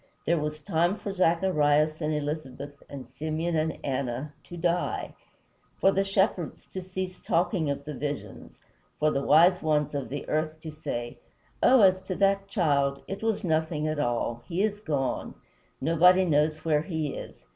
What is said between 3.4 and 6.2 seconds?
and Anna to die; for the